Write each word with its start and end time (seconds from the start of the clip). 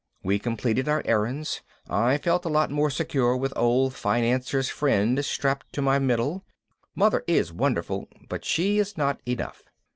We 0.23 0.39
completed 0.39 0.89
our 0.89 1.03
errands. 1.05 1.61
I 1.87 2.17
felt 2.17 2.43
a 2.43 2.49
lot 2.49 2.71
more 2.71 2.89
secure 2.89 3.37
with 3.37 3.53
Old 3.55 3.93
Financier's 3.93 4.67
Friend 4.67 5.23
strapped 5.23 5.71
to 5.73 5.81
my 5.83 5.99
middle. 5.99 6.43
Mother 6.95 7.23
is 7.27 7.53
wonderful 7.53 8.07
but 8.27 8.43
she 8.43 8.79
is 8.79 8.97
not 8.97 9.21
enough. 9.27 9.61